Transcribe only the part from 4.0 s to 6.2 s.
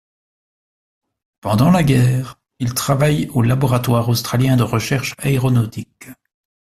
Australien de Recherche Aéronautique.